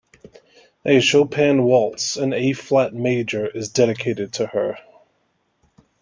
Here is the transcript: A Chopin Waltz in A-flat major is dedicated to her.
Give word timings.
A 0.83 0.99
Chopin 0.99 1.61
Waltz 1.63 2.17
in 2.17 2.33
A-flat 2.33 2.91
major 2.91 3.45
is 3.45 3.69
dedicated 3.69 4.33
to 4.33 4.47
her. 4.47 4.79